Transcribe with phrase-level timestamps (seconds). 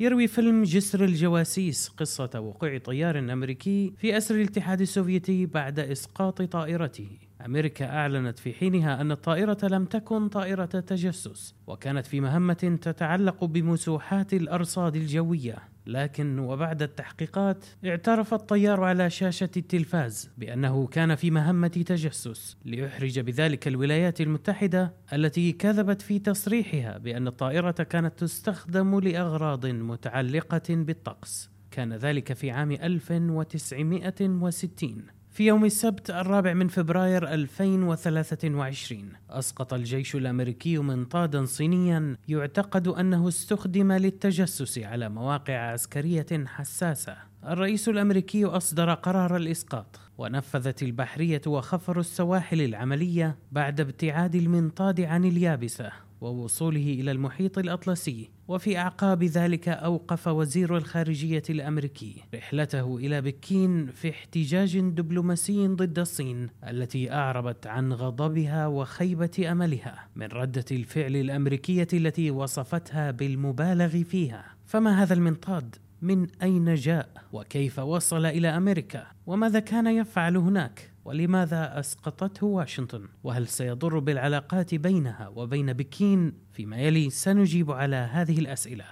[0.00, 7.08] يروي فيلم جسر الجواسيس قصة وقوع طيار أمريكي في أسر الاتحاد السوفيتي بعد إسقاط طائرته.
[7.46, 14.34] أمريكا أعلنت في حينها أن الطائرة لم تكن طائرة تجسس وكانت في مهمة تتعلق بمسوحات
[14.34, 15.58] الأرصاد الجوية.
[15.88, 23.68] لكن وبعد التحقيقات اعترف الطيار على شاشة التلفاز بأنه كان في مهمة تجسس ليحرج بذلك
[23.68, 31.50] الولايات المتحدة التي كذبت في تصريحها بأن الطائرة كانت تستخدم لأغراض متعلقة بالطقس.
[31.70, 40.78] كان ذلك في عام 1960 في يوم السبت الرابع من فبراير 2023 أسقط الجيش الأمريكي
[40.78, 47.16] منطادا صينيا يعتقد أنه استخدم للتجسس على مواقع عسكرية حساسة.
[47.44, 56.07] الرئيس الأمريكي أصدر قرار الإسقاط ونفذت البحرية وخفر السواحل العملية بعد ابتعاد المنطاد عن اليابسة.
[56.20, 64.10] ووصوله إلى المحيط الأطلسي وفي أعقاب ذلك أوقف وزير الخارجية الأمريكي رحلته إلى بكين في
[64.10, 72.30] احتجاج دبلوماسي ضد الصين التي أعربت عن غضبها وخيبة أملها من ردة الفعل الأمريكية التي
[72.30, 74.44] وصفتها بالمبالغ فيها.
[74.66, 81.80] فما هذا المنطاد من أين جاء؟ وكيف وصل إلى أمريكا؟ وماذا كان يفعل هناك؟ ولماذا
[81.80, 88.84] أسقطته واشنطن؟ وهل سيضر بالعلاقات بينها وبين بكين؟ فيما يلي سنجيب على هذه الأسئلة.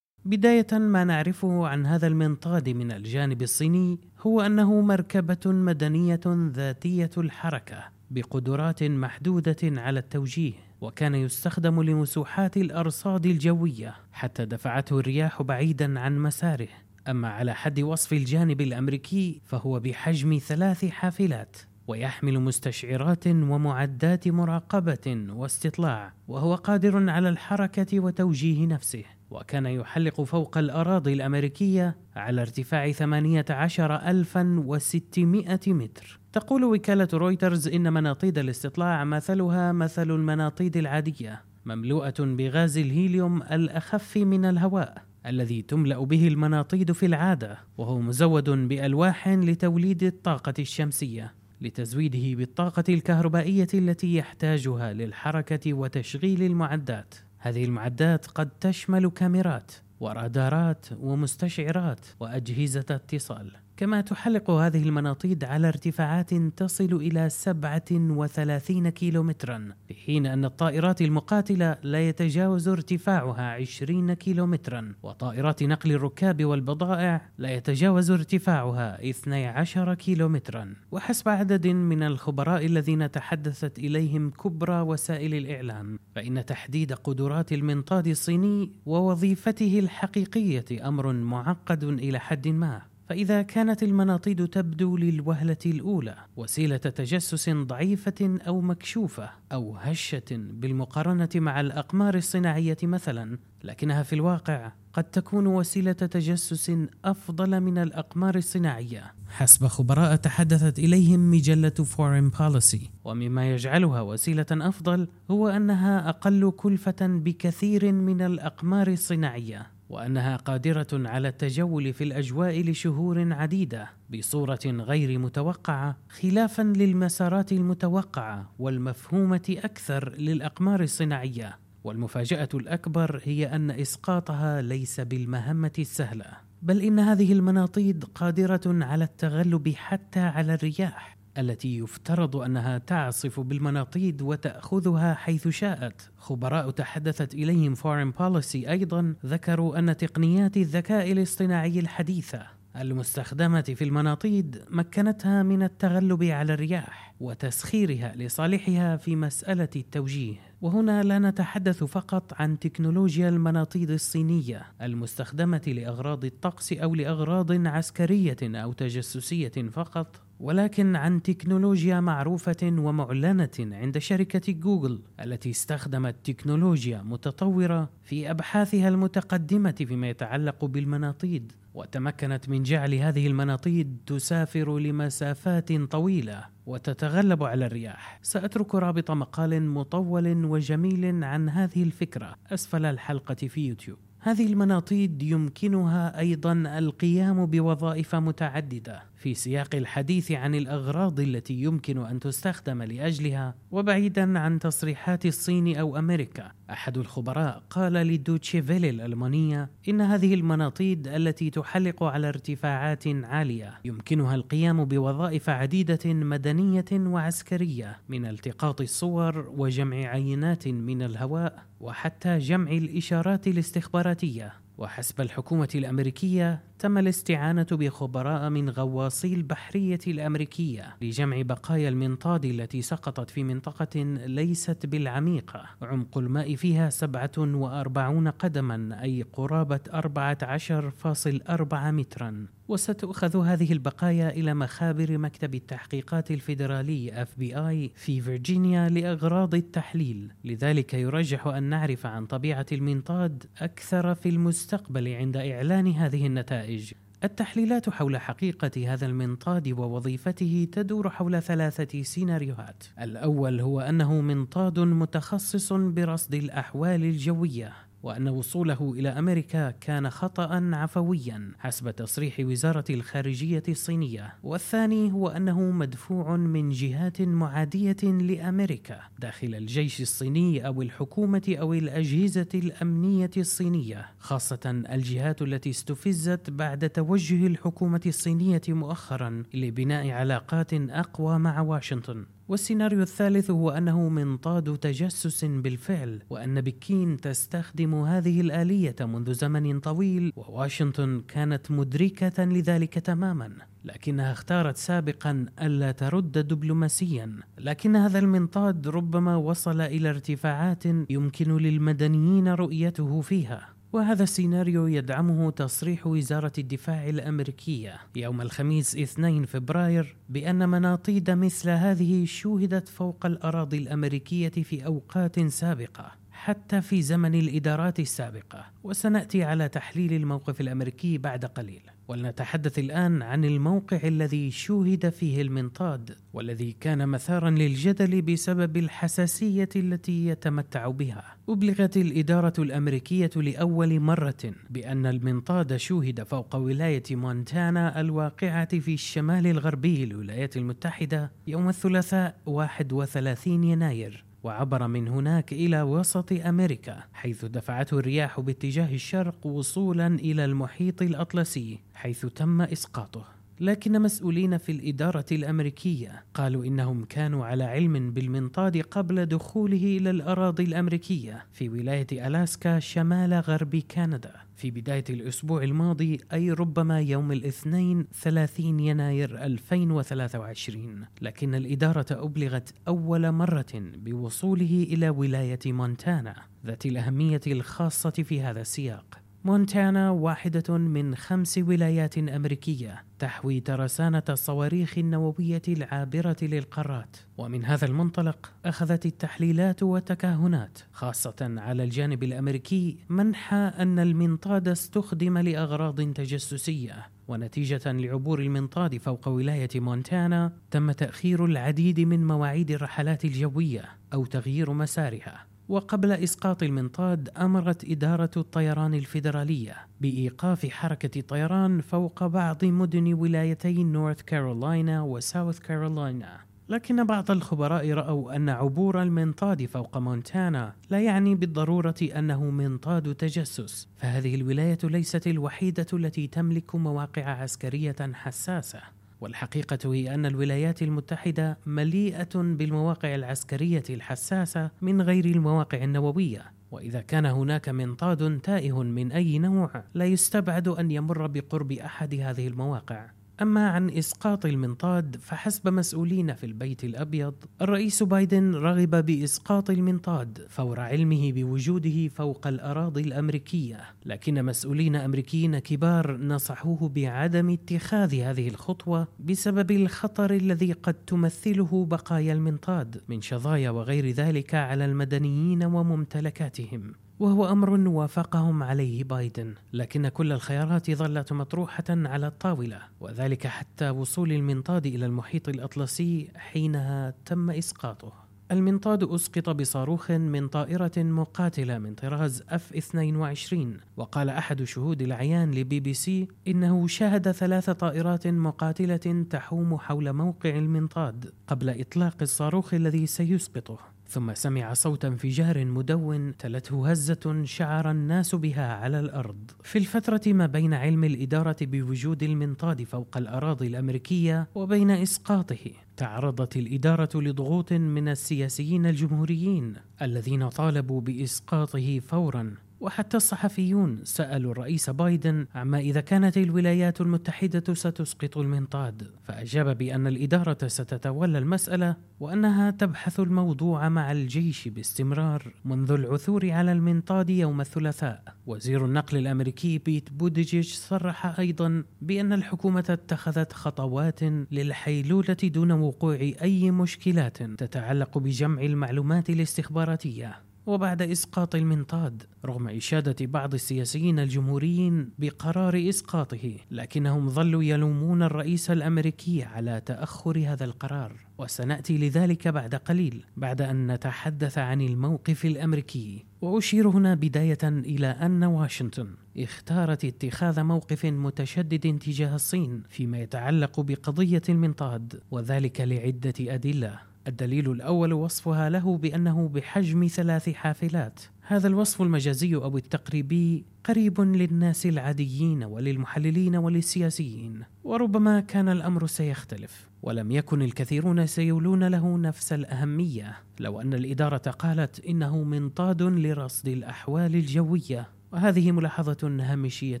[0.24, 7.92] بداية ما نعرفه عن هذا المنطاد من الجانب الصيني هو أنه مركبة مدنية ذاتية الحركة
[8.10, 10.52] بقدرات محدودة على التوجيه.
[10.80, 16.68] وكان يستخدم لمسوحات الأرصاد الجوية حتى دفعته الرياح بعيدا عن مساره.
[17.08, 26.12] أما على حد وصف الجانب الأمريكي فهو بحجم ثلاث حافلات ويحمل مستشعرات ومعدات مراقبة واستطلاع
[26.28, 29.04] وهو قادر على الحركة وتوجيه نفسه.
[29.30, 36.20] وكان يحلق فوق الأراضي الأمريكية على ارتفاع 18600 متر.
[36.34, 44.44] تقول وكالة رويترز إن مناطيد الاستطلاع مثلها مثل المناطيد العادية مملوءة بغاز الهيليوم الأخف من
[44.44, 52.84] الهواء الذي تملأ به المناطيد في العادة وهو مزود بألواح لتوليد الطاقة الشمسية لتزويده بالطاقة
[52.88, 57.14] الكهربائية التي يحتاجها للحركة وتشغيل المعدات.
[57.38, 63.63] هذه المعدات قد تشمل كاميرات ورادارات ومستشعرات وأجهزة اتصال.
[63.76, 71.76] كما تحلق هذه المناطيد على ارتفاعات تصل إلى 37 كيلومترا في حين أن الطائرات المقاتلة
[71.82, 80.74] لا يتجاوز ارتفاعها 20 كيلومترا وطائرات نقل الركاب والبضائع لا يتجاوز ارتفاعها 12 كيلومترا.
[80.92, 88.72] وحسب عدد من الخبراء الذين تحدثت إليهم كبرى وسائل الإعلام فإن تحديد قدرات المنطاد الصيني
[88.86, 92.93] ووظيفته الحقيقية أمر معقد إلى حد ما.
[93.08, 101.60] فإذا كانت المناطيد تبدو للوهلة الأولى وسيلة تجسس ضعيفة أو مكشوفة أو هشة بالمقارنة مع
[101.60, 106.72] الأقمار الصناعية مثلا لكنها في الواقع قد تكون وسيلة تجسس
[107.04, 109.14] أفضل من الأقمار الصناعية.
[109.28, 116.96] حسب خبراء تحدثت إليهم مجلة فورين بوليسي ومما يجعلها وسيلة أفضل هو أنها أقل كلفة
[117.00, 119.73] بكثير من الأقمار الصناعية.
[119.88, 129.56] وأنها قادرة على التجول في الأجواء لشهور عديدة بصورة غير متوقعة خلافا للمسارات المتوقعة والمفهومة
[129.64, 131.58] أكثر للأقمار الصناعية.
[131.84, 136.26] والمفاجأة الأكبر هي أن إسقاطها ليس بالمهمة السهلة
[136.62, 141.13] بل إن هذه المناطيد قادرة على التغلب حتى على الرياح.
[141.38, 146.10] التي يفترض أنها تعصف بالمناطيد وتأخذها حيث شاءت.
[146.16, 152.46] خبراء تحدثت إليهم فورين بوليسي أيضا ذكروا أن تقنيات الذكاء الاصطناعي الحديثة
[152.76, 161.18] المستخدمة في المناطيد مكنتها من التغلب على الرياح وتسخيرها لصالحها في مسألة التوجيه، وهنا لا
[161.18, 170.20] نتحدث فقط عن تكنولوجيا المناطيد الصينية المستخدمة لأغراض الطقس أو لأغراض عسكرية أو تجسسية فقط،
[170.40, 179.84] ولكن عن تكنولوجيا معروفة ومعلنة عند شركة جوجل التي استخدمت تكنولوجيا متطورة في أبحاثها المتقدمة
[179.88, 186.44] فيما يتعلق بالمناطيد وتمكنت من جعل هذه المناطيد تسافر لمسافات طويلة.
[186.66, 188.18] وتتغلب على الرياح.
[188.22, 192.34] سأترك رابط مقال مطول وجميل عن هذه الفكرة.
[192.52, 193.98] أسفل الحلقة في يوتيوب.
[194.20, 199.02] هذه المناطيد يمكنها أيضا القيام بوظائف متعددة.
[199.24, 205.98] في سياق الحديث عن الأغراض التي يمكن أن تستخدم لأجلها وبعيدا عن تصريحات الصين أو
[205.98, 206.52] أمريكا.
[206.70, 214.84] أحد الخبراء قال لدوتشيفيلي الألمانية إن هذه المناطيد التي تحلق على ارتفاعات عالية يمكنها القيام
[214.84, 224.52] بوظائف عديدة مدنية وعسكرية من التقاط الصور وجمع عينات من الهواء وحتى جمع الإشارات الاستخباراتية.
[224.78, 233.30] وحسب الحكومة الأمريكية تم الاستعانة بخبراء من غواصي البحرية الأمريكية لجمع بقايا المنطاد التي سقطت
[233.30, 235.64] في منطقة ليست بالعميقة.
[235.82, 242.46] عمق الماء فيها 47 قدما أي قرابة 14.4 مترا.
[242.68, 250.32] وستؤخذ هذه البقايا إلى مخابر مكتب التحقيقات الفيدرالي FBI في فيرجينيا لأغراض التحليل.
[250.44, 256.73] لذلك يرجح أن نعرف عن طبيعة المنطاد أكثر في المستقبل عند إعلان هذه النتائج.
[256.74, 262.84] النتائج التحليلات حول حقيقة هذا المنطاد ووظيفته تدور حول ثلاثة سيناريوهات.
[263.00, 267.72] الأول هو أنه منطاد متخصص برصد الأحوال الجوية،
[268.04, 274.34] وأن وصوله إلى أمريكا كان خطأ عفويا حسب تصريح وزارة الخارجية الصينية.
[274.42, 282.48] والثاني هو أنه مدفوع من جهات معادية لأمريكا داخل الجيش الصيني أو الحكومة أو الأجهزة
[282.54, 291.60] الأمنية الصينية خاصة الجهات التي استفزت بعد توجه الحكومة الصينية مؤخرا لبناء علاقات أقوى مع
[291.60, 292.24] واشنطن.
[292.48, 300.32] والسيناريو الثالث هو أنه منطاد تجسس بالفعل وأن بكين تستخدم هذه الآلية منذ زمن طويل
[300.36, 303.50] وواشنطن كانت مدركة لذلك تماما.
[303.84, 307.40] لكنها اختارت سابقا ألا ترد دبلوماسيا.
[307.58, 313.68] لكن هذا المنطاد ربما وصل إلى ارتفاعات يمكن للمدنيين رؤيته فيها.
[313.94, 322.24] وهذا السيناريو يدعمه تصريح وزارة الدفاع الأمريكية يوم الخميس 2 فبراير بأن مناطيد مثل هذه
[322.24, 328.66] شوهدت فوق الأراضي الأمريكية في أوقات سابقة حتى في زمن الإدارات السابقة.
[328.84, 331.93] وسنأتي على تحليل الموقف الأمريكي بعد قليل.
[332.08, 340.26] ولنتحدث الآن عن الموقع الذي شوهد فيه المنطاد والذي كان مثارا للجدل بسبب الحساسية التي
[340.26, 341.36] يتمتع بها.
[341.48, 350.06] أبلغت الإدارة الأمريكية لأول مرة بأن المنطاد شوهد فوق ولاية مونتانا الواقعة في الشمال الغربي
[350.06, 358.40] للولايات المتحدة يوم الثلاثاء 31 يناير وعبر من هناك إلى وسط أمريكا حيث دفعته الرياح
[358.40, 363.24] باتجاه الشرق وصولا إلى المحيط الأطلسي حيث تم إسقاطه.
[363.60, 370.62] لكن مسؤولين في الإدارة الأمريكية قالوا إنهم كانوا على علم بالمنطاد قبل دخوله إلى الأراضي
[370.64, 374.32] الأمريكية في ولاية ألاسكا شمال غرب كندا.
[374.56, 383.32] في بداية الأسبوع الماضي أي ربما يوم الاثنين 30 يناير 2023 لكن الإدارة أبلغت أول
[383.32, 386.34] مرة بوصوله إلى ولاية مونتانا
[386.66, 389.23] ذات الأهمية الخاصة في هذا السياق.
[389.46, 398.52] مونتانا واحدة من خمس ولايات أمريكية تحوي ترسانة الصواريخ النووية العابرة للقارات، ومن هذا المنطلق
[398.64, 408.40] أخذت التحليلات والتكهنات خاصة على الجانب الأمريكي منحى أن المنطاد استخدم لأغراض تجسسية، ونتيجة لعبور
[408.40, 415.53] المنطاد فوق ولاية مونتانا تم تأخير العديد من مواعيد الرحلات الجوية أو تغيير مسارها.
[415.68, 424.22] وقبل إسقاط المنطاد أمرت إدارة الطيران الفيدرالية بإيقاف حركة الطيران فوق بعض مدن ولايتي نورث
[424.22, 426.40] كارولاينا وساوث كارولاينا.
[426.68, 433.88] لكن بعض الخبراء رأوا أن عبور المنطاد فوق مونتانا لا يعني بالضرورة أنه منطاد تجسس
[433.96, 438.80] فهذه الولاية ليست الوحيدة التي تملك مواقع عسكرية حساسة.
[439.24, 446.52] والحقيقة هي أن الولايات المتحدة مليئة بالمواقع العسكرية الحساسة من غير المواقع النووية.
[446.70, 452.48] وإذا كان هناك منطاد تائه من أي نوع لا يستبعد أن يمر بقرب أحد هذه
[452.48, 453.10] المواقع.
[453.42, 460.80] أما عن إسقاط المنطاد فحسب مسؤولين في البيت الأبيض الرئيس بايدن رغب بإسقاط المنطاد فور
[460.80, 463.80] علمه بوجوده فوق الأراضي الأمريكية.
[464.04, 472.32] لكن مسؤولين أمريكيين كبار نصحوه بعدم اتخاذ هذه الخطوة بسبب الخطر الذي قد تمثله بقايا
[472.32, 477.03] المنطاد من شظايا وغير ذلك على المدنيين وممتلكاتهم.
[477.18, 484.32] وهو أمر وافقهم عليه بايدن لكن كل الخيارات ظلت مطروحة على الطاولة وذلك حتى وصول
[484.32, 488.12] المنطاد إلى المحيط الأطلسي حينها تم إسقاطه.
[488.50, 493.56] المنطاد أسقط بصاروخ من طائرة مقاتلة من طراز F-22
[493.96, 500.50] وقال أحد شهود العيان لبي بي سي إنه شاهد ثلاث طائرات مقاتلة تحوم حول موقع
[500.58, 503.93] المنطاد قبل إطلاق الصاروخ الذي سيسقطه.
[504.14, 509.50] ثم سمع صوت انفجار مدون تلته هزة شعر الناس بها على الأرض.
[509.62, 517.20] في الفترة ما بين علم الإدارة بوجود المنطاد فوق الأراضي الأمريكية وبين إسقاطه تعرضت الإدارة
[517.20, 522.54] لضغوط من السياسيين الجمهوريين الذين طالبوا بإسقاطه فورا.
[522.84, 529.10] وحتى الصحفيون سألوا الرئيس بايدن عما إذا كانت الولايات المتحدة ستسقط المنطاد.
[529.22, 537.30] فأجاب بأن الإدارة ستتولى المسألة وأنها تبحث الموضوع مع الجيش باستمرار منذ العثور على المنطاد
[537.30, 538.22] يوم الثلاثاء.
[538.46, 544.22] وزير النقل الأمريكي بيت بوديجيج صرح أيضا بأن الحكومة اتخذت خطوات
[544.52, 550.53] للحيلولة دون وقوع أي مشكلات تتعلق بجمع المعلومات الاستخباراتية.
[550.66, 559.42] وبعد إسقاط المنطاد رغم إشادة بعض السياسيين الجمهوريين بقرار إسقاطه لكنهم ظلوا يلومون الرئيس الأمريكي
[559.42, 561.12] على تأخر هذا القرار.
[561.38, 566.24] وسنأتي لذلك بعد قليل بعد أن نتحدث عن الموقف الأمريكي.
[566.40, 574.42] وأشير هنا بداية إلى أن واشنطن اختارت اتخاذ موقف متشدد تجاه الصين فيما يتعلق بقضية
[574.48, 577.13] المنطاد وذلك لعدة أدلة.
[577.26, 581.20] الدليل الأول وصفها له بأنه بحجم ثلاث حافلات.
[581.42, 589.88] هذا الوصف المجازي أو التقريبي قريب للناس العاديين وللمحللين وللسياسيين وربما كان الأمر سيختلف.
[590.02, 597.34] ولم يكن الكثيرون سيولون له نفس الأهمية لو أن الإدارة قالت إنه منطاد لرصد الأحوال
[597.34, 598.08] الجوية.
[598.32, 600.00] وهذه ملاحظة هامشية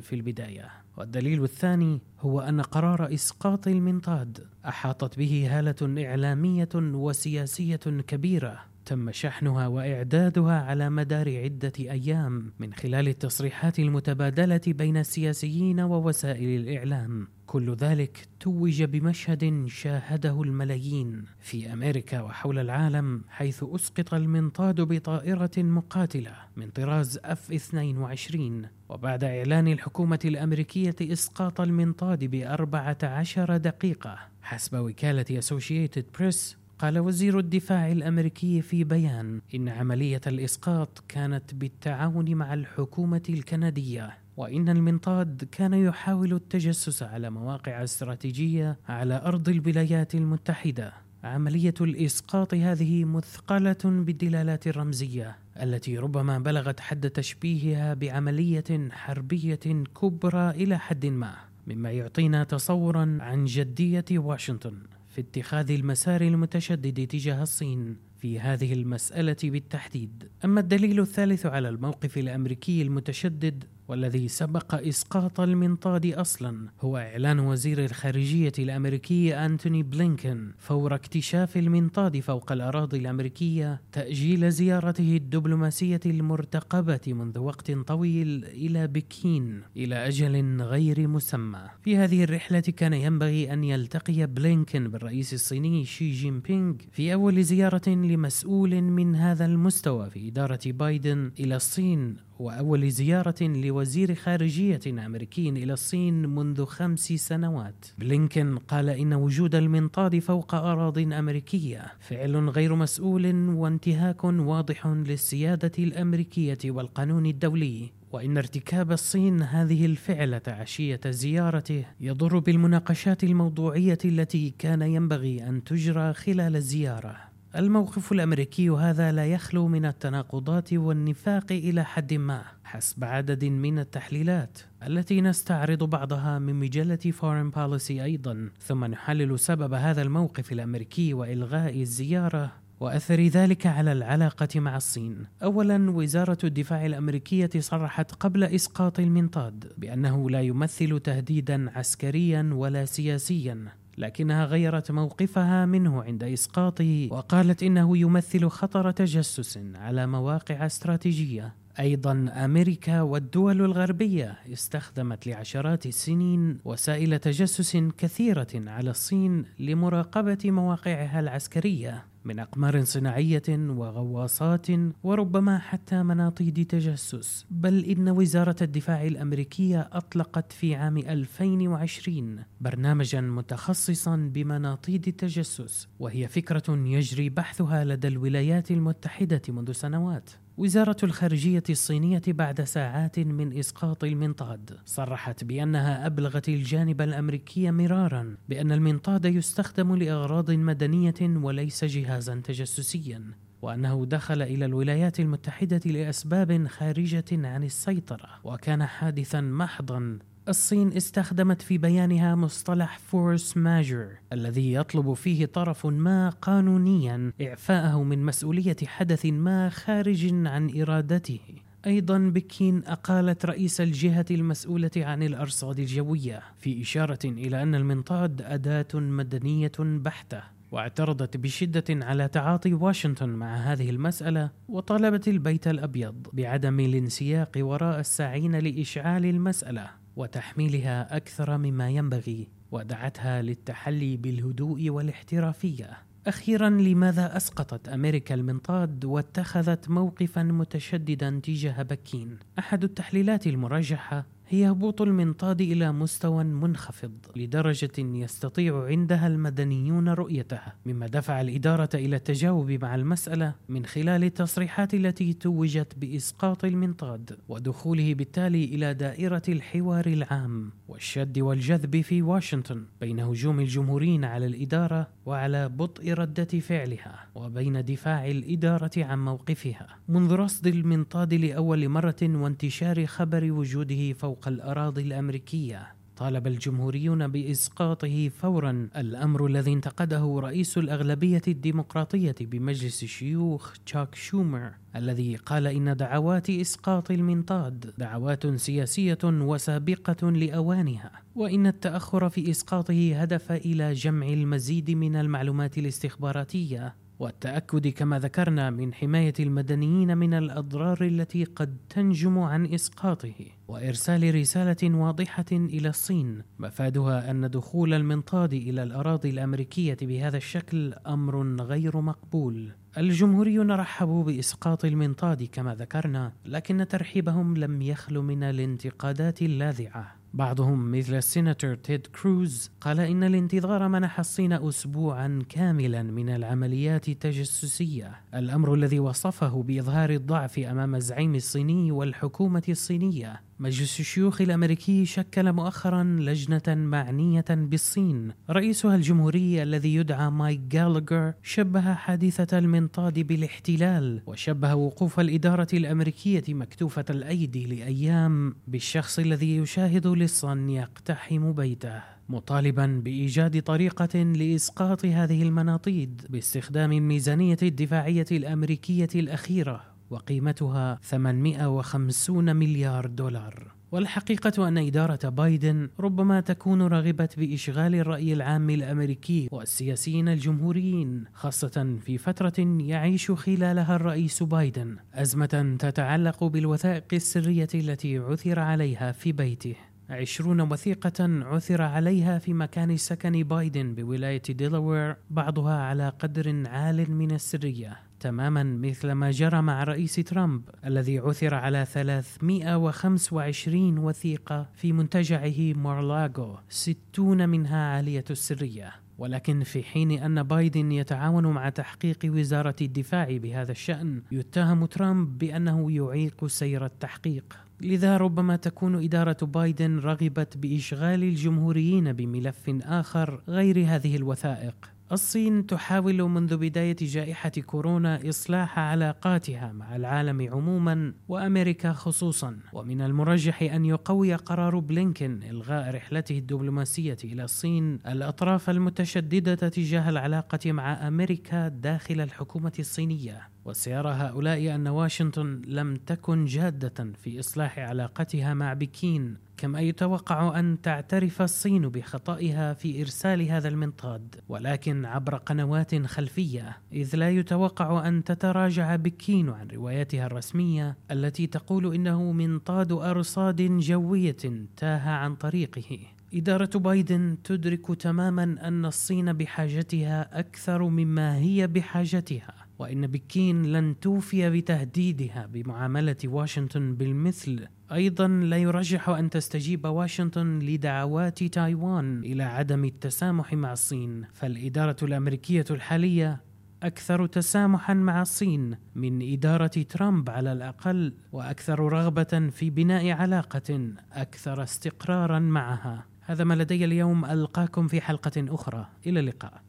[0.00, 0.83] في البداية.
[0.96, 9.66] والدليل الثاني هو أن قرار إسقاط المنطاد أحاطت به هالة إعلامية وسياسية كبيرة تم شحنها
[9.66, 17.28] وإعدادها على مدار عدة أيام من خلال التصريحات المتبادلة بين السياسيين ووسائل الإعلام.
[17.46, 26.32] كل ذلك توج بمشهد شاهده الملايين في أمريكا وحول العالم حيث أسقط المنطاد بطائرة مقاتلة
[26.56, 35.38] من طراز أف 22 وبعد إعلان الحكومة الأمريكية إسقاط المنطاد بأربعة عشر دقيقة حسب وكالة
[35.38, 43.22] اسوشيتد بريس قال وزير الدفاع الأمريكي في بيان إن عملية الإسقاط كانت بالتعاون مع الحكومة
[43.28, 50.92] الكندية وإن المنطاد كان يحاول التجسس على مواقع استراتيجية على أرض الولايات المتحدة.
[51.24, 60.78] عملية الإسقاط هذه مثقلة بالدلالات الرمزية التي ربما بلغت حد تشبيهها بعملية حربية كبرى إلى
[60.78, 61.34] حد ما
[61.66, 64.78] مما يعطينا تصورا عن جدية واشنطن
[65.08, 70.28] في اتخاذ المسار المتشدد تجاه الصين في هذه المسألة بالتحديد.
[70.44, 76.68] أما الدليل الثالث على الموقف الأمريكي المتشدد والذي سبق إسقاط المنطاد أصلا.
[76.80, 85.16] هو إعلان وزير الخارجية الأمريكي أنتوني بلينكن فور اكتشاف المنطاد فوق الأراضي الأمريكية تأجيل زيارته
[85.16, 91.62] الدبلوماسية المرتقبة منذ وقت طويل إلى بكين إلى أجل غير مسمى.
[91.82, 97.42] في هذه الرحلة كان ينبغي أن يلتقي بلينكن بالرئيس الصيني شي جين بينغ في أول
[97.42, 102.16] زيارة لمسؤول من هذا المستوى في إدارة بايدن إلى الصين.
[102.38, 107.86] وأول زيارة لوزير خارجية أمريكي إلى الصين منذ خمس سنوات.
[107.98, 116.58] بلينكن قال إن وجود المنطاد فوق أراض أمريكية فعل غير مسؤول وانتهاك واضح للسيادة الأمريكية
[116.64, 117.90] والقانون الدولي.
[118.12, 126.12] وإن ارتكاب الصين هذه الفعلة عشية زيارته يضر بالمناقشات الموضوعية التي كان ينبغي أن تجرى
[126.12, 127.33] خلال الزيارة.
[127.56, 134.58] الموقف الأمريكي هذا لا يخلو من التناقضات والنفاق إلى حد ما حسب عدد من التحليلات
[134.86, 141.80] التي نستعرض بعضها من مجلة Foreign Policy أيضا ثم نحلل سبب هذا الموقف الأمريكي وإلغاء
[141.80, 145.26] الزيارة وأثر ذلك على العلاقة مع الصين.
[145.42, 153.68] اولا وزارة الدفاع الأمريكية صرحت قبل إسقاط المنطاد بأنه لا يمثل تهديدا عسكريا ولا سياسيا
[153.98, 161.63] لكنها غيرت موقفها منه عند إسقاطه وقالت إنه يمثل خطر تجسس على مواقع استراتيجية.
[161.78, 172.04] أيضا أمريكا والدول الغربية استخدمت لعشرات السنين وسائل تجسس كثيرة على الصين لمراقبة مواقعها العسكرية
[172.24, 174.66] من أقمار صناعية وغواصات
[175.02, 177.46] وربما حتى مناطيد تجسس.
[177.50, 186.64] بل إن وزارة الدفاع الأمريكية أطلقت في عام 2020 برنامجا متخصصا بمناطيد التجسس وهي فكرة
[186.68, 190.30] يجري بحثها لدى الولايات المتحدة منذ سنوات.
[190.56, 198.72] وزارة الخارجية الصينية بعد ساعات من إسقاط المنطاد صرحت بأنها أبلغت الجانب الأمريكي مرارا بأن
[198.72, 203.24] المنطاد يستخدم لأغراض مدنية وليس جهازا تجسسيا
[203.62, 210.18] وأنه دخل إلى الولايات المتحدة لأسباب خارجة عن السيطرة وكان حادثا محضا
[210.48, 218.24] الصين استخدمت في بيانها مصطلح فورس ماجر الذي يطلب فيه طرف ما قانونيا إعفاءه من
[218.24, 221.40] مسؤولية حدث ما خارج عن إرادته.
[221.86, 228.88] أيضا بكين أقالت رئيس الجهة المسؤولة عن الأرصاد الجوية في إشارة إلى أن المنطاد أداة
[228.94, 237.50] مدنية بحتة واعترضت بشدة على تعاطي واشنطن مع هذه المسألة وطالبت البيت الأبيض بعدم الانسياق
[237.56, 240.03] وراء الساعين لإشعال المسألة.
[240.16, 245.90] وتحميلها أكثر مما ينبغي ودعتها للتحلي بالهدوء والاحترافية.
[246.26, 255.02] أخيرا لماذا أسقطت أمريكا المنطاد واتخذت موقفا متشددا تجاه بكين؟ أحد التحليلات المرجحة هي هبوط
[255.02, 262.94] المنطاد إلى مستوى منخفض لدرجة يستطيع عندها المدنيون رؤيته مما دفع الإدارة إلى التجاوب مع
[262.94, 271.38] المسألة من خلال التصريحات التي توجت بإسقاط المنطاد ودخوله بالتالي إلى دائرة الحوار العام والشد
[271.38, 278.90] والجذب في واشنطن بين هجوم الجمهوريين على الإدارة وعلى بطء ردة فعلها وبين دفاع الإدارة
[278.96, 279.86] عن موقفها.
[280.08, 285.94] منذ رصد المنطاد لأول مرة وانتشار خبر وجوده فوق الأراضي الأمريكية.
[286.16, 295.36] طالب الجمهوريون بإسقاطه فورا الأمر الذي انتقده رئيس الأغلبية الديمقراطية بمجلس الشيوخ تشاك شومر الذي
[295.36, 303.92] قال إن دعوات إسقاط المنطاد دعوات سياسية وسابقة لأوانها وإن التأخر في إسقاطه هدف إلى
[303.92, 306.94] جمع المزيد من المعلومات الاستخباراتية.
[307.18, 313.34] والتأكد كما ذكرنا من حماية المدنيين من الأضرار التي قد تنجم عن إسقاطه
[313.68, 316.42] وإرسال رسالة واضحة إلى الصين.
[316.58, 322.72] مفادها أن دخول المنطاد إلى الأراضي الأمريكية بهذا الشكل أمر غير مقبول.
[322.98, 330.23] الجمهوريون رحبوا بإسقاط المنطاد كما ذكرنا لكن ترحيبهم لم يخل من الانتقادات اللاذعة.
[330.34, 338.20] بعضهم مثل السيناتور تيد كروز قال إن الانتظار منح الصين أسبوعا كاملا من العمليات التجسسية.
[338.34, 343.40] الأمر الذي وصفه بإظهار الضعف أمام الزعيم الصيني والحكومة الصينية.
[343.58, 348.32] مجلس الشيوخ الأمريكي شكل مؤخرا لجنة معنية بالصين.
[348.50, 357.04] رئيسها الجمهوري الذي يدعى مايك جالجر شبه حادثة المنطاد بالاحتلال وشبه وقوف الإدارة الأمريكية مكتوفة
[357.10, 362.02] الأيدي لأيام بالشخص الذي يشاهد لصا يقتحم بيته.
[362.28, 369.93] مطالبا بإيجاد طريقة لإسقاط هذه المناطيد باستخدام الميزانية الدفاعية الأمريكية الأخيرة.
[370.10, 373.74] وقيمتها 850 مليار دولار.
[373.94, 382.18] والحقيقة أن إدارة بايدن ربما تكون رغبت بإشغال الرأي العام الأمريكي والسياسيين الجمهوريين خاصة في
[382.18, 389.74] فترة يعيش خلالها الرئيس بايدن أزمة تتعلق بالوثائق السرية التي عثر عليها في بيته.
[390.10, 397.30] عشرون وثيقة عثر عليها في مكان سكن بايدن بولاية ديلاوير بعضها على قدر عال من
[397.30, 397.96] السرية.
[398.24, 406.58] تماما مثل ما جرى مع رئيس ترامب الذي عثر على 325 وثيقة في منتجعه مارلاغو
[406.68, 408.92] 60 منها عالية السرية.
[409.18, 415.92] ولكن في حين أن بايدن يتعاون مع تحقيق وزارة الدفاع بهذا الشأن يتهم ترامب بأنه
[415.92, 417.58] يعيق سير التحقيق.
[417.80, 424.93] لذا ربما تكون إدارة بايدن رغبت بإشغال الجمهوريين بملف آخر غير هذه الوثائق.
[425.12, 432.58] الصين تحاول منذ بداية جائحة كورونا إصلاح علاقاتها مع العالم عموما وأمريكا خصوصا.
[432.72, 440.72] ومن المرجح أن يقوي قرار بلينكن إلغاء رحلته الدبلوماسية إلى الصين الأطراف المتشددة تجاه العلاقة
[440.72, 443.48] مع أمريكا داخل الحكومة الصينية.
[443.64, 449.36] وسيرى هؤلاء أن واشنطن لم تكن جادة في إصلاح علاقتها مع بكين.
[449.64, 457.16] كما يتوقع أن تعترف الصين بخطئها في إرسال هذا المنطاد ولكن عبر قنوات خلفية إذ
[457.16, 465.10] لا يتوقع أن تتراجع بكين عن روايتها الرسمية التي تقول إنه منطاد أرصاد جوية تاه
[465.10, 465.98] عن طريقه.
[466.34, 472.63] إدارة بايدن تدرك تماما أن الصين بحاجتها أكثر مما هي بحاجتها.
[472.78, 477.66] وإن بكين لن توفي بتهديدها بمعاملة واشنطن بالمثل.
[477.92, 485.64] أيضا لا يرجح أن تستجيب واشنطن لدعوات تايوان إلى عدم التسامح مع الصين فالإدارة الأمريكية
[485.70, 486.40] الحالية
[486.82, 494.62] أكثر تسامحا مع الصين من إدارة ترامب على الأقل وأكثر رغبة في بناء علاقة أكثر
[494.62, 496.06] استقرارا معها.
[496.20, 498.86] هذا ما لدي اليوم ألقاكم في حلقة أخرى.
[499.06, 499.62] إلى اللقاء.